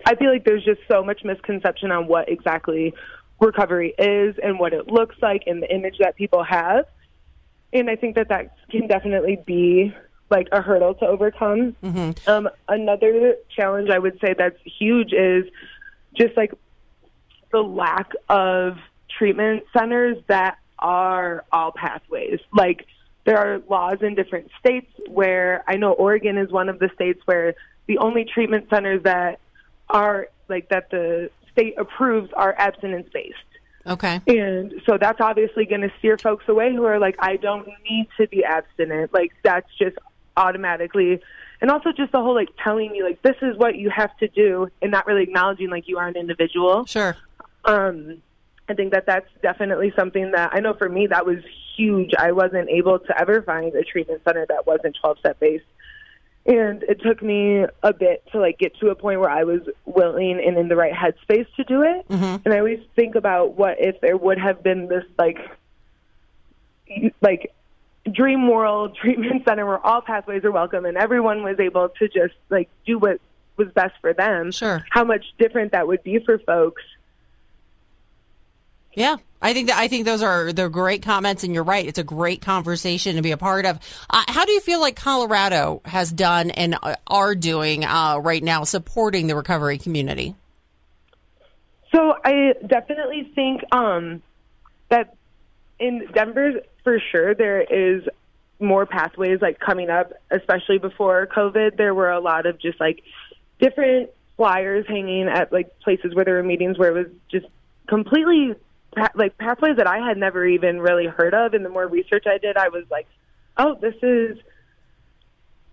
I 0.08 0.16
feel 0.16 0.32
like 0.32 0.44
there's 0.44 0.66
just 0.66 0.82
so 0.92 1.04
much 1.04 1.24
misconception 1.24 1.92
on 1.92 2.08
what 2.08 2.30
exactly 2.30 2.96
recovery 3.40 3.94
is 4.00 4.36
and 4.42 4.58
what 4.58 4.74
it 4.74 4.88
looks 4.88 5.16
like 5.22 5.44
and 5.46 5.62
the 5.62 5.72
image 5.72 6.00
that 6.00 6.16
people 6.16 6.44
have 6.44 6.86
and 7.74 7.90
I 7.90 7.96
think 7.96 8.16
that 8.16 8.30
that 8.30 8.56
can 8.70 8.88
definitely 8.88 9.42
be 9.46 9.94
like 10.30 10.48
a 10.52 10.62
hurdle 10.62 10.94
to 10.96 11.06
overcome. 11.06 11.76
Mm-hmm. 11.84 12.30
Um, 12.30 12.50
another 12.68 13.36
challenge 13.56 13.90
I 13.90 14.00
would 14.00 14.20
say 14.20 14.36
that's 14.38 14.60
huge 14.64 15.14
is 15.14 15.46
just 16.16 16.36
like 16.36 16.54
the 17.52 17.60
lack 17.60 18.12
of 18.30 18.78
treatment 19.18 19.64
centers 19.78 20.18
that 20.28 20.58
are 20.80 21.46
all 21.52 21.72
pathways. 21.72 22.40
Like 22.54 22.86
there 23.26 23.38
are 23.38 23.62
laws 23.70 24.00
in 24.02 24.16
different 24.16 24.52
states 24.60 24.92
where 25.08 25.64
I 25.68 25.78
know 25.78 25.92
Oregon 25.92 26.38
is 26.38 26.52
one 26.52 26.70
of 26.70 26.80
the 26.80 26.90
states 26.96 27.22
where 27.26 27.56
the 27.88 27.98
only 28.00 28.26
treatment 28.26 28.70
centers 28.70 29.04
that 29.04 29.40
are 29.90 30.28
like 30.50 30.70
that 30.70 30.90
the 30.90 31.30
state 31.52 31.76
approves 31.78 32.32
are 32.34 32.54
abstinence 32.58 33.08
based. 33.14 33.36
Okay. 33.88 34.22
And 34.28 34.82
so 34.86 34.98
that's 35.00 35.22
obviously 35.22 35.66
going 35.66 35.82
to 35.82 35.92
steer 36.00 36.18
folks 36.18 36.46
away 36.48 36.76
who 36.76 36.84
are 36.86 37.00
like, 37.00 37.16
I 37.20 37.38
don't 37.38 37.68
need 37.90 38.08
to 38.18 38.28
be 38.28 38.44
abstinent. 38.44 39.14
Like, 39.14 39.32
that's 39.44 39.70
just 39.80 39.98
automatically. 40.36 41.22
And 41.62 41.72
also 41.72 41.92
just 41.92 42.12
the 42.12 42.20
whole 42.20 42.36
like 42.36 42.50
telling 42.64 42.94
you, 42.94 43.04
like, 43.04 43.22
this 43.22 43.36
is 43.42 43.58
what 43.58 43.76
you 43.76 43.90
have 43.90 44.16
to 44.18 44.28
do 44.28 44.70
and 44.82 44.92
not 44.92 45.08
really 45.08 45.24
acknowledging 45.24 45.70
like 45.70 45.88
you 45.88 45.98
are 45.98 46.08
an 46.08 46.16
individual. 46.16 46.86
Sure. 46.86 47.16
Um, 47.66 48.22
I 48.70 48.74
think 48.74 48.92
that 48.92 49.06
that's 49.06 49.30
definitely 49.42 49.94
something 49.96 50.32
that 50.32 50.52
I 50.54 50.60
know 50.60 50.74
for 50.74 50.90
me 50.90 51.08
that 51.08 51.26
was 51.26 51.40
huge. 51.76 52.12
I 52.18 52.34
wasn't 52.34 52.70
able 52.70 53.00
to 53.00 53.20
ever 53.20 53.42
find 53.42 53.74
a 53.74 53.84
treatment 53.84 54.22
center 54.26 54.46
that 54.50 54.68
wasn't 54.68 54.98
12 55.02 55.20
step 55.20 55.40
based 55.40 55.66
and 56.48 56.82
it 56.84 57.02
took 57.02 57.22
me 57.22 57.66
a 57.84 57.94
bit 57.94 58.24
to 58.32 58.40
like 58.40 58.58
get 58.58 58.78
to 58.80 58.90
a 58.90 58.96
point 58.96 59.20
where 59.20 59.30
I 59.30 59.44
was 59.44 59.62
willing 59.86 60.42
and 60.44 60.58
in 60.58 60.70
the 60.70 60.78
right 60.78 60.94
headspace 60.94 61.48
to 61.58 61.64
do 61.66 61.82
it. 61.82 62.08
Mm-hmm. 62.08 62.38
And 62.46 62.54
I 62.54 62.60
always 62.60 62.80
think 62.96 63.16
about 63.16 63.58
what 63.58 63.76
if 63.80 64.00
there 64.00 64.16
would 64.16 64.40
have 64.40 64.64
been 64.64 64.88
this 64.88 65.04
like 65.18 65.38
like 67.22 67.54
dream 68.10 68.48
world 68.48 68.96
treatment 69.02 69.44
center 69.46 69.66
where 69.66 69.86
all 69.86 70.02
pathways 70.02 70.46
are 70.46 70.52
welcome 70.52 70.86
and 70.86 70.98
everyone 70.98 71.44
was 71.44 71.60
able 71.60 71.90
to 71.90 72.08
just 72.08 72.36
like 72.50 72.70
do 72.86 72.98
what 72.98 73.20
was 73.58 73.68
best 73.74 73.96
for 74.00 74.14
them. 74.14 74.52
Sure. 74.52 74.86
How 74.90 75.04
much 75.04 75.26
different 75.38 75.74
that 75.74 75.88
would 75.88 76.04
be 76.04 76.20
for 76.20 76.40
folks 76.40 76.84
yeah, 78.98 79.18
I 79.44 79.54
think 79.54 79.68
that 79.68 79.78
I 79.78 79.88
think 79.88 80.06
those 80.06 80.24
are 80.24 80.52
they're 80.52 80.70
great 80.70 81.04
comments, 81.04 81.44
and 81.44 81.54
you're 81.54 81.64
right. 81.64 81.86
It's 81.86 82.00
a 82.00 82.04
great 82.04 82.42
conversation 82.42 83.16
to 83.16 83.22
be 83.22 83.30
a 83.30 83.38
part 83.38 83.68
of. 83.68 83.78
Uh, 84.10 84.24
how 84.28 84.44
do 84.44 84.52
you 84.52 84.60
feel 84.60 84.80
like 84.80 84.96
Colorado 84.96 85.82
has 85.86 86.12
done 86.12 86.50
and 86.50 86.76
uh, 86.82 86.96
are 87.06 87.36
doing 87.36 87.86
uh, 87.86 88.18
right 88.18 88.42
now 88.42 88.64
supporting 88.64 89.28
the 89.28 89.36
recovery 89.36 89.78
community? 89.78 90.34
So 91.94 92.16
I 92.26 92.54
definitely 92.66 93.32
think 93.36 93.62
um, 93.72 94.24
that 94.90 95.16
in 95.78 96.08
Denver, 96.12 96.54
for 96.84 97.00
sure, 97.12 97.36
there 97.36 97.62
is 97.62 98.04
more 98.60 98.88
pathways 98.88 99.44
like 99.44 99.60
coming 99.60 99.92
up, 99.92 100.12
especially 100.32 100.80
before 100.80 101.28
COVID. 101.28 101.78
There 101.78 101.94
were 101.94 102.10
a 102.10 102.20
lot 102.20 102.48
of 102.48 102.58
just 102.58 102.80
like 102.80 103.04
different 103.60 104.10
flyers 104.38 104.88
hanging 104.88 105.28
at 105.28 105.54
like 105.54 105.80
places 105.82 106.16
where 106.16 106.26
there 106.26 106.38
were 106.38 106.44
meetings 106.44 106.80
where 106.80 106.98
it 106.98 107.06
was 107.06 107.14
just 107.30 107.46
completely 107.88 108.56
like 109.16 109.38
pathways 109.38 109.78
that 109.78 109.88
I 109.88 110.00
had 110.00 110.18
never 110.18 110.46
even 110.46 110.80
really 110.80 111.06
heard 111.06 111.34
of. 111.34 111.54
And 111.54 111.64
the 111.64 111.70
more 111.70 111.88
research 111.88 112.26
I 112.28 112.38
did, 112.38 112.58
I 112.58 112.70
was 112.70 112.86
like, 112.90 113.08
oh, 113.58 113.76
this 113.76 113.96
is. 114.02 114.38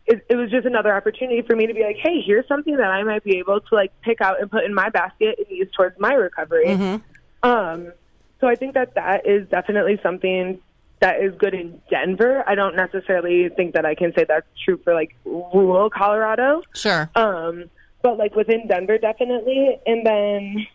It, 0.07 0.26
it 0.28 0.37
was 0.37 0.50
just 0.50 0.66
another 0.66 0.95
opportunity 0.95 1.40
for 1.40 1.57
me 1.57 1.66
to 1.66 1.73
be 1.73 1.83
like, 1.83 1.97
hey, 1.97 2.21
here's 2.21 2.47
something 2.47 2.76
that 2.76 2.90
I 2.90 3.02
might 3.04 3.25
be 3.25 3.38
able 3.38 3.61
to 3.61 3.75
like 3.75 3.90
pick 4.02 4.21
out 4.21 4.38
and 4.38 4.50
put 4.50 4.64
in 4.64 4.75
my 4.75 4.90
basket 4.90 5.38
and 5.38 5.47
use 5.49 5.71
towards 5.75 5.99
my 5.99 6.12
recovery. 6.12 7.00
Um, 7.43 7.90
so 8.38 8.47
I 8.47 8.54
think 8.54 8.75
that 8.75 8.97
that 8.97 9.26
is 9.26 9.49
definitely 9.49 9.99
something 10.02 10.61
that 11.00 11.23
is 11.23 11.35
good 11.38 11.54
in 11.54 11.81
Denver. 11.88 12.45
I 12.47 12.54
don't 12.54 12.76
necessarily 12.76 13.49
think 13.49 13.75
that 13.75 13.87
I 13.87 13.95
can 13.95 14.12
say 14.14 14.26
that's 14.28 14.47
true 14.62 14.78
for 14.85 14.93
like 14.93 15.14
rural 15.25 15.88
Colorado. 15.88 16.62
Sure. 16.75 17.11
Um, 17.14 17.71
but 18.02 18.19
like 18.19 18.35
within 18.35 18.66
Denver, 18.66 18.99
definitely. 18.99 19.78
And 19.87 20.04
then 20.07 20.66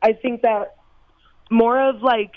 I 0.00 0.14
think 0.14 0.40
that 0.40 0.76
more 1.54 1.80
of 1.80 2.02
like 2.02 2.32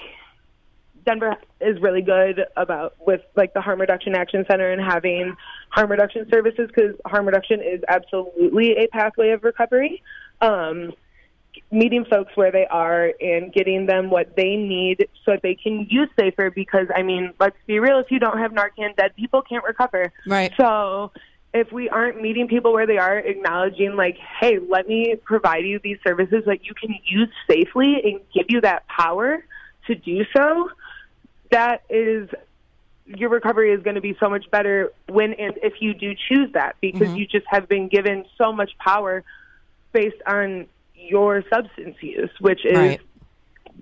Denver 1.03 1.35
is 1.59 1.81
really 1.81 2.01
good 2.01 2.45
about 2.55 2.95
with 2.99 3.21
like 3.35 3.53
the 3.53 3.61
harm 3.61 3.81
reduction 3.81 4.13
action 4.13 4.45
center 4.49 4.69
and 4.71 4.81
having 4.81 5.35
harm 5.69 5.89
reduction 5.89 6.27
services 6.31 6.69
because 6.73 6.95
harm 7.05 7.25
reduction 7.25 7.61
is 7.61 7.81
absolutely 7.87 8.77
a 8.77 8.87
pathway 8.87 9.31
of 9.31 9.43
recovery. 9.43 10.03
Um, 10.39 10.93
meeting 11.71 12.05
folks 12.05 12.31
where 12.35 12.51
they 12.51 12.67
are 12.67 13.11
and 13.19 13.51
getting 13.51 13.87
them 13.87 14.11
what 14.11 14.35
they 14.35 14.55
need 14.55 15.07
so 15.25 15.31
that 15.31 15.41
they 15.41 15.55
can 15.55 15.87
use 15.89 16.09
safer 16.19 16.51
because 16.51 16.87
I 16.95 17.01
mean, 17.01 17.33
let's 17.39 17.57
be 17.65 17.79
real, 17.79 17.97
if 17.97 18.11
you 18.11 18.19
don't 18.19 18.37
have 18.37 18.51
Narcan, 18.51 18.95
dead 18.95 19.15
people 19.15 19.41
can't 19.41 19.63
recover. 19.63 20.13
Right. 20.27 20.53
So 20.57 21.11
if 21.57 21.71
we 21.71 21.89
aren't 21.89 22.21
meeting 22.21 22.47
people 22.47 22.73
where 22.73 22.87
they 22.87 22.97
are, 22.97 23.17
acknowledging 23.17 23.95
like, 23.95 24.17
hey, 24.39 24.59
let 24.59 24.87
me 24.87 25.15
provide 25.25 25.65
you 25.65 25.79
these 25.83 25.97
services 26.05 26.43
that 26.45 26.63
you 26.63 26.73
can 26.73 26.95
use 27.05 27.29
safely 27.49 27.95
and 28.03 28.19
give 28.33 28.45
you 28.49 28.61
that 28.61 28.87
power 28.87 29.43
to 29.87 29.95
do 29.95 30.23
so, 30.35 30.69
that 31.51 31.83
is 31.89 32.29
your 33.05 33.29
recovery 33.29 33.71
is 33.71 33.81
going 33.83 33.95
to 33.95 34.01
be 34.01 34.15
so 34.19 34.29
much 34.29 34.45
better 34.51 34.91
when 35.07 35.33
and 35.33 35.53
if 35.63 35.75
you 35.79 35.93
do 35.93 36.13
choose 36.27 36.49
that 36.53 36.75
because 36.81 37.07
you 37.15 37.25
just 37.25 37.45
have 37.49 37.69
been 37.69 37.87
given 37.87 38.25
so 38.37 38.51
much 38.51 38.71
power 38.83 39.23
based 39.93 40.21
on 40.27 40.67
your 40.93 41.41
substance 41.53 41.95
use, 42.01 42.29
which 42.41 42.65
is 42.65 42.75
Right. 42.75 43.01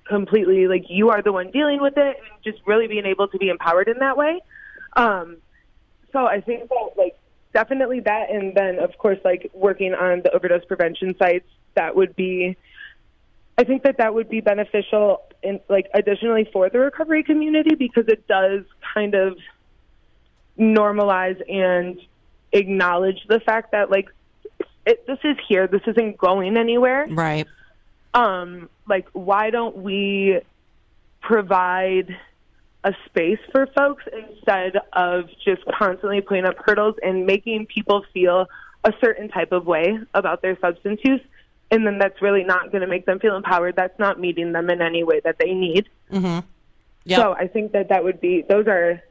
completely 0.08 0.68
like 0.68 0.84
you 0.90 1.10
are 1.10 1.24
the 1.24 1.32
one 1.32 1.50
dealing 1.50 1.82
with 1.82 1.98
it 1.98 2.18
and 2.18 2.44
just 2.44 2.60
really 2.68 2.88
being 2.88 3.06
able 3.08 3.28
to 3.28 3.38
be 3.40 3.50
empowered 3.50 3.88
in 3.88 3.98
that 4.00 4.16
way. 4.16 4.40
Um, 4.96 5.38
so 6.14 6.28
I 6.28 6.42
think 6.42 6.70
that 6.70 6.90
like 6.96 7.16
definitely 7.56 8.02
that, 8.02 8.30
and 8.30 8.54
then 8.54 8.78
of 8.78 8.96
course 9.00 9.18
like 9.24 9.50
working 9.54 9.96
on 9.96 10.22
the 10.22 10.32
overdose 10.36 10.66
prevention 10.66 11.16
sites 11.18 11.50
that 11.74 11.96
would 11.96 12.16
be. 12.16 12.56
I 13.58 13.64
think 13.64 13.84
that 13.84 13.98
that 14.00 14.14
would 14.14 14.28
be 14.30 14.42
beneficial, 14.42 15.22
in 15.42 15.62
like 15.70 15.88
additionally 15.94 16.46
for 16.52 16.70
the 16.70 16.78
recovery 16.80 17.24
community 17.24 17.74
because 17.74 18.06
it 18.10 18.28
does 18.28 18.66
kind 18.94 19.16
of 19.16 19.38
normalize 20.60 21.40
and 21.50 21.98
acknowledge 22.52 23.20
the 23.30 23.40
fact 23.40 23.72
that 23.72 23.90
like 23.90 24.10
it, 24.86 25.08
this 25.08 25.20
is 25.24 25.38
here, 25.48 25.68
this 25.68 25.82
isn't 25.88 26.18
going 26.18 26.58
anywhere 26.58 27.08
Right. 27.10 27.48
um, 28.14 28.70
like 28.88 29.08
why 29.14 29.50
don't 29.50 29.78
we 29.78 30.42
provide 31.22 32.16
a 32.86 32.94
space 33.08 33.40
for 33.52 33.68
folks 33.76 34.04
instead 34.14 34.78
of 34.94 35.26
just 35.44 35.66
constantly 35.78 36.22
putting 36.22 36.46
up 36.46 36.56
hurdles 36.64 36.96
and 37.04 37.26
making 37.26 37.66
people 37.66 38.06
feel 38.14 38.48
a 38.86 38.94
certain 39.02 39.28
type 39.28 39.52
of 39.52 39.66
way 39.66 40.00
about 40.14 40.42
their 40.42 40.58
substance 40.60 41.02
use. 41.04 41.22
And 41.72 41.86
then 41.86 41.98
that's 41.98 42.22
really 42.22 42.44
not 42.44 42.72
going 42.72 42.82
to 42.82 42.88
make 42.88 43.06
them 43.06 43.20
feel 43.20 43.36
empowered. 43.36 43.76
That's 43.76 43.98
not 44.00 44.20
meeting 44.20 44.54
them 44.54 44.70
in 44.70 44.82
any 44.82 45.04
way 45.04 45.20
that 45.26 45.38
they 45.40 45.54
need. 45.54 45.90
Mm-hmm. 46.12 46.48
Yep. 47.06 47.20
so 47.20 47.34
i 47.34 47.48
think 47.48 47.72
that 47.74 47.90
that 47.90 48.04
would 48.04 48.20
be 48.20 48.44
those 48.50 48.66
are 48.66 49.02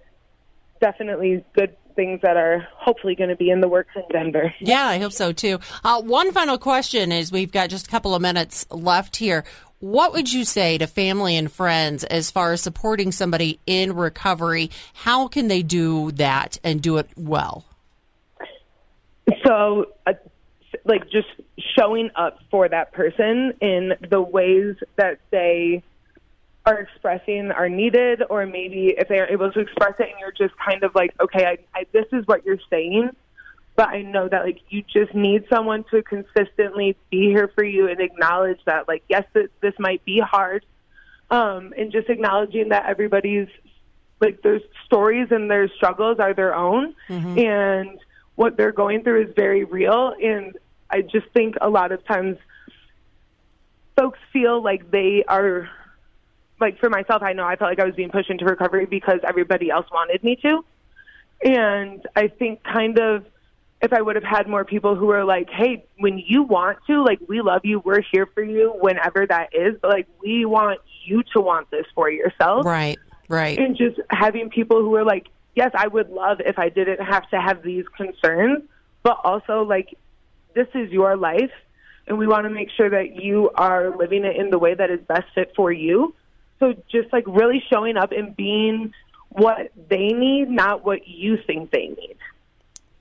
definitely 0.80 1.44
good 1.54 1.76
things 1.94 2.20
that 2.22 2.36
are 2.36 2.66
hopefully 2.74 3.14
going 3.14 3.30
to 3.30 3.36
be 3.36 3.50
in 3.50 3.60
the 3.60 3.68
works 3.68 3.90
in 3.96 4.02
denver 4.10 4.52
Yeah, 4.60 4.86
I 4.86 4.98
hope 4.98 5.12
so 5.12 5.32
too. 5.32 5.58
Uh, 5.82 6.02
one 6.02 6.32
final 6.32 6.58
question 6.58 7.12
is 7.12 7.32
we've 7.32 7.52
got 7.52 7.70
just 7.70 7.86
a 7.86 7.90
couple 7.90 8.14
of 8.14 8.22
minutes 8.22 8.66
left 8.70 9.16
here. 9.16 9.44
What 9.80 10.12
would 10.12 10.32
you 10.32 10.44
say 10.44 10.78
to 10.78 10.86
family 10.86 11.36
and 11.36 11.50
friends 11.50 12.04
as 12.04 12.30
far 12.30 12.52
as 12.52 12.62
supporting 12.62 13.12
somebody 13.12 13.60
in 13.66 13.94
recovery? 13.94 14.70
How 14.94 15.28
can 15.28 15.48
they 15.48 15.62
do 15.62 16.10
that 16.12 16.58
and 16.64 16.80
do 16.80 16.96
it 16.96 17.10
well? 17.16 17.64
so 19.44 19.86
uh, 20.06 20.12
like 20.84 21.10
just 21.10 21.28
showing 21.76 22.10
up 22.16 22.38
for 22.50 22.68
that 22.68 22.92
person 22.92 23.54
in 23.60 23.94
the 24.08 24.20
ways 24.20 24.76
that 24.96 25.18
they 25.30 25.82
are 26.66 26.78
expressing 26.78 27.50
are 27.50 27.68
needed 27.68 28.22
or 28.30 28.46
maybe 28.46 28.94
if 28.96 29.08
they 29.08 29.18
are 29.18 29.26
able 29.26 29.52
to 29.52 29.60
express 29.60 29.94
it 29.98 30.08
and 30.08 30.18
you're 30.18 30.32
just 30.32 30.54
kind 30.58 30.82
of 30.82 30.94
like 30.94 31.12
okay 31.20 31.44
I, 31.44 31.58
I 31.78 31.86
this 31.92 32.06
is 32.12 32.26
what 32.26 32.44
you're 32.46 32.58
saying 32.70 33.10
but 33.76 33.88
i 33.88 34.02
know 34.02 34.28
that 34.28 34.44
like 34.44 34.60
you 34.70 34.82
just 34.82 35.14
need 35.14 35.44
someone 35.50 35.84
to 35.90 36.02
consistently 36.02 36.96
be 37.10 37.26
here 37.26 37.50
for 37.54 37.64
you 37.64 37.88
and 37.88 38.00
acknowledge 38.00 38.60
that 38.64 38.88
like 38.88 39.02
yes 39.08 39.24
this, 39.34 39.48
this 39.60 39.74
might 39.78 40.02
be 40.04 40.20
hard 40.20 40.64
um 41.30 41.74
and 41.76 41.92
just 41.92 42.08
acknowledging 42.08 42.70
that 42.70 42.86
everybody's 42.86 43.48
like 44.20 44.40
their 44.40 44.60
stories 44.86 45.28
and 45.30 45.50
their 45.50 45.68
struggles 45.68 46.18
are 46.18 46.32
their 46.32 46.54
own 46.54 46.94
and 47.38 47.98
what 48.36 48.56
they're 48.56 48.72
going 48.72 49.02
through 49.02 49.22
is 49.22 49.34
very 49.36 49.64
real 49.64 50.14
and 50.22 50.56
i 50.88 51.02
just 51.02 51.26
think 51.34 51.56
a 51.60 51.68
lot 51.68 51.92
of 51.92 52.02
times 52.06 52.38
folks 53.96 54.18
feel 54.32 54.62
like 54.62 54.90
they 54.90 55.24
are 55.28 55.68
like 56.64 56.78
for 56.78 56.90
myself 56.90 57.22
i 57.22 57.32
know 57.32 57.44
i 57.44 57.56
felt 57.56 57.70
like 57.70 57.80
i 57.80 57.84
was 57.84 57.94
being 57.94 58.10
pushed 58.10 58.30
into 58.30 58.44
recovery 58.44 58.86
because 58.86 59.20
everybody 59.26 59.70
else 59.70 59.86
wanted 59.92 60.22
me 60.24 60.36
to 60.36 60.64
and 61.44 62.06
i 62.16 62.26
think 62.26 62.62
kind 62.64 62.98
of 62.98 63.24
if 63.82 63.92
i 63.92 64.00
would 64.00 64.16
have 64.16 64.24
had 64.36 64.48
more 64.48 64.64
people 64.64 64.94
who 64.96 65.06
were 65.06 65.24
like 65.24 65.48
hey 65.50 65.84
when 65.98 66.18
you 66.18 66.42
want 66.42 66.78
to 66.86 67.02
like 67.02 67.18
we 67.28 67.40
love 67.40 67.60
you 67.64 67.80
we're 67.80 68.02
here 68.12 68.26
for 68.34 68.42
you 68.42 68.74
whenever 68.80 69.26
that 69.26 69.48
is 69.54 69.76
but 69.82 69.90
like 69.90 70.06
we 70.22 70.44
want 70.44 70.80
you 71.04 71.22
to 71.34 71.40
want 71.40 71.70
this 71.70 71.86
for 71.94 72.10
yourself 72.10 72.64
Right, 72.64 72.98
right. 73.28 73.58
and 73.58 73.76
just 73.76 74.00
having 74.10 74.48
people 74.50 74.80
who 74.80 74.94
are 74.96 75.04
like, 75.04 75.26
yes, 75.54 75.70
I 75.74 75.86
would 75.86 76.10
love 76.10 76.40
if 76.40 76.58
I 76.58 76.68
didn't 76.68 77.04
have 77.04 77.28
to 77.30 77.40
have 77.40 77.62
these 77.62 77.84
concerns, 77.96 78.64
but 79.02 79.18
also 79.22 79.62
like, 79.62 79.94
this 80.54 80.68
is 80.74 80.90
your 80.90 81.16
life, 81.16 81.50
and 82.06 82.18
we 82.18 82.26
want 82.26 82.44
to 82.44 82.50
make 82.50 82.70
sure 82.76 82.88
that 82.90 83.22
you 83.22 83.50
are 83.54 83.96
living 83.96 84.24
it 84.24 84.36
in 84.36 84.50
the 84.50 84.58
way 84.58 84.74
that 84.74 84.90
is 84.90 85.00
best 85.06 85.26
fit 85.34 85.52
for 85.54 85.70
you. 85.70 86.14
So 86.60 86.74
just 86.90 87.12
like 87.12 87.24
really 87.26 87.62
showing 87.70 87.96
up 87.96 88.12
and 88.12 88.34
being 88.36 88.92
what 89.30 89.72
they 89.88 90.08
need, 90.08 90.48
not 90.48 90.84
what 90.84 91.06
you 91.08 91.38
think 91.46 91.70
they 91.70 91.88
need. 91.88 92.16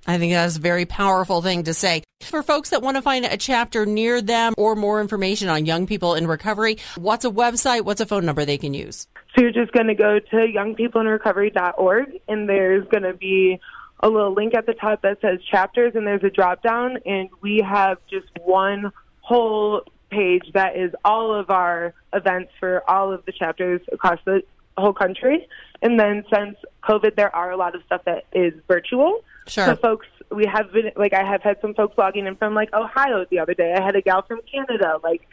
I 0.06 0.18
think 0.18 0.34
that's 0.34 0.58
a 0.58 0.62
very 0.62 0.86
powerful 0.86 1.42
thing 1.42 1.64
to 1.64 1.74
say. 1.74 2.04
For 2.22 2.44
folks 2.44 2.72
that 2.72 2.82
want 2.82 2.98
to 2.98 3.02
find 3.02 3.26
a 3.26 3.38
chapter 3.38 3.86
near 3.86 4.22
them 4.22 4.54
or 4.58 4.76
more 4.76 5.00
information 5.00 5.48
on 5.48 5.66
young 5.66 5.88
people 5.88 6.16
in 6.16 6.28
recovery, 6.28 6.78
what's 6.98 7.24
a 7.24 7.30
website? 7.30 7.82
What's 7.82 8.02
a 8.02 8.06
phone 8.06 8.26
number 8.26 8.44
they 8.44 8.58
can 8.58 8.74
use? 8.74 9.08
So 9.36 9.42
you're 9.42 9.52
just 9.52 9.72
going 9.72 9.88
to 9.88 9.96
go 9.96 10.20
to 10.20 10.36
youngpeopleinrecovery.org, 10.36 12.20
and 12.28 12.50
there's 12.50 12.88
going 12.90 13.04
to 13.04 13.14
be 13.14 13.60
a 14.02 14.10
little 14.10 14.34
link 14.34 14.54
at 14.56 14.66
the 14.66 14.74
top 14.74 15.02
that 15.04 15.22
says 15.22 15.40
chapters, 15.50 15.94
and 15.96 16.06
there's 16.06 16.24
a 16.24 16.30
drop 16.30 16.62
down, 16.62 16.98
and 17.06 17.30
we 17.42 17.60
have 17.60 17.98
just 18.10 18.28
one 18.44 18.92
whole 19.22 19.84
page 20.14 20.46
that 20.54 20.78
is 20.78 20.92
all 21.04 21.34
of 21.34 21.50
our 21.50 21.94
events 22.14 22.52
for 22.60 22.88
all 22.90 23.12
of 23.12 23.26
the 23.26 23.32
chapters 23.32 23.82
across 23.92 24.20
the 24.26 24.44
whole 24.78 24.94
country. 24.94 25.48
And 25.82 26.00
then 26.00 26.24
since 26.34 26.56
COVID, 26.88 27.16
there 27.16 27.36
are 27.36 27.52
a 27.52 27.58
lot 27.58 27.76
of 27.76 27.82
stuff 27.86 28.02
that 28.06 28.26
is 28.32 28.54
virtual. 28.68 29.22
Sure. 29.48 29.66
So 29.66 29.76
folks, 29.76 30.08
we 30.32 30.46
have 30.46 30.72
been 30.72 30.92
like 30.96 31.14
I 31.14 31.24
have 31.24 31.42
had 31.42 31.58
some 31.62 31.74
folks 31.74 31.98
logging 31.98 32.26
in 32.28 32.36
from 32.36 32.54
like 32.56 32.74
Ohio 32.74 33.26
the 33.30 33.40
other 33.40 33.54
day. 33.54 33.76
I 33.78 33.84
had 33.84 33.96
a 33.96 34.02
gal 34.02 34.22
from 34.22 34.40
Canada. 34.50 35.00
Like, 35.04 35.28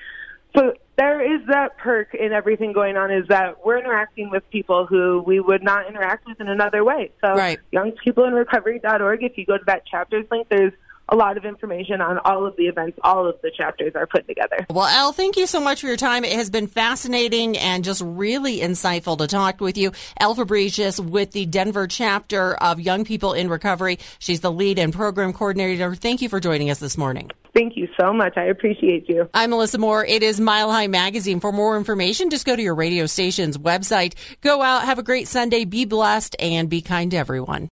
so 0.57 0.75
there 0.97 1.21
is 1.35 1.47
that 1.47 1.79
perk 1.79 2.15
in 2.15 2.33
everything 2.33 2.73
going 2.73 2.97
on 2.97 3.11
is 3.13 3.27
that 3.29 3.65
we're 3.65 3.79
interacting 3.79 4.31
with 4.31 4.43
people 4.51 4.85
who 4.87 5.23
we 5.25 5.39
would 5.39 5.63
not 5.63 5.87
interact 5.89 6.27
with 6.27 6.41
in 6.41 6.49
another 6.49 6.83
way. 6.85 7.13
So 7.21 7.35
Right. 7.35 7.61
youngpeopleinrecovery.org, 7.73 9.23
if 9.23 9.39
you 9.39 9.47
go 9.47 9.57
to 9.59 9.65
that 9.67 9.87
chapters 9.87 10.27
link, 10.31 10.49
there's 10.51 10.73
a 11.11 11.17
lot 11.17 11.37
of 11.37 11.45
information 11.45 12.01
on 12.01 12.19
all 12.19 12.47
of 12.47 12.57
the 12.57 12.65
events 12.65 12.99
all 13.03 13.29
of 13.29 13.37
the 13.43 13.51
chapters 13.51 13.93
are 13.95 14.07
put 14.07 14.27
together. 14.27 14.67
Well, 14.71 14.87
Elle, 14.87 15.13
thank 15.13 15.37
you 15.37 15.47
so 15.47 15.61
much 15.61 15.81
for 15.81 15.89
your 15.89 15.97
time. 15.97 16.25
It 16.25 16.33
has 16.33 16.51
been 16.51 16.67
fascinating 16.67 17.59
and 17.59 17.85
just 17.85 18.03
really 18.05 18.61
insightful 18.61 19.19
to 19.19 19.27
talk 19.27 19.61
with 19.61 19.77
you. 19.77 19.93
Elle 20.19 20.35
Fabricius 20.35 21.01
with 21.01 21.33
the 21.33 21.47
Denver 21.47 21.87
chapter 21.87 22.55
of 22.55 22.81
Young 22.81 23.05
People 23.05 23.33
in 23.33 23.49
Recovery. 23.49 23.99
She's 24.19 24.41
the 24.41 24.53
lead 24.53 24.79
and 24.79 24.93
program 24.93 25.33
coordinator. 25.33 25.95
Thank 25.95 26.23
you 26.23 26.29
for 26.29 26.41
joining 26.41 26.71
us 26.71 26.79
this 26.79 26.97
morning. 26.97 27.31
Thank 27.53 27.77
you 27.77 27.89
so 27.99 28.13
much. 28.13 28.37
I 28.37 28.45
appreciate 28.45 29.09
you. 29.09 29.29
I'm 29.35 29.51
Melissa 29.51 29.79
Moore. 29.79 30.05
It 30.05 30.23
is 30.23 30.41
Mile 30.41 30.71
High 30.71 30.87
Magazine. 30.87 31.41
For 31.41 31.51
more 31.51 31.77
information, 31.77 32.31
just 32.31 32.47
go 32.47 32.55
to 32.55 32.63
your 32.63 32.77
radio 32.77 33.07
station's 33.07 33.59
website. 33.59 34.15
Go 34.41 34.63
out, 34.63 34.85
have 34.85 34.99
a 34.99 35.03
great 35.03 35.27
Sunday, 35.27 35.65
be 35.65 35.85
blessed, 35.85 36.37
and 36.39 36.71
be 36.71 36.81
kind 36.81 37.11
to 37.11 37.17
everyone. 37.17 37.69